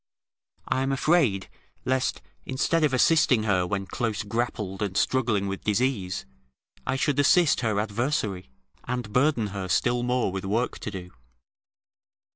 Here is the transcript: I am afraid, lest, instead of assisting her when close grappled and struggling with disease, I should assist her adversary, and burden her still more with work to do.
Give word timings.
I 0.67 0.81
am 0.81 0.91
afraid, 0.91 1.47
lest, 1.85 2.23
instead 2.43 2.83
of 2.83 2.91
assisting 2.91 3.43
her 3.43 3.67
when 3.67 3.85
close 3.85 4.23
grappled 4.23 4.81
and 4.81 4.97
struggling 4.97 5.47
with 5.47 5.63
disease, 5.63 6.25
I 6.87 6.95
should 6.95 7.19
assist 7.19 7.61
her 7.61 7.79
adversary, 7.79 8.49
and 8.85 9.13
burden 9.13 9.49
her 9.53 9.67
still 9.67 10.01
more 10.01 10.31
with 10.31 10.43
work 10.43 10.79
to 10.79 10.89
do. 10.89 11.11